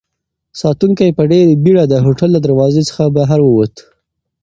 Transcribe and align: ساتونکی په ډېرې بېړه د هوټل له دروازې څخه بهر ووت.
ساتونکی 0.61 1.15
په 1.17 1.23
ډېرې 1.31 1.53
بېړه 1.63 1.83
د 1.87 1.93
هوټل 2.05 2.29
له 2.35 2.39
دروازې 2.45 2.81
څخه 2.89 3.03
بهر 3.17 3.39
ووت. 3.43 3.75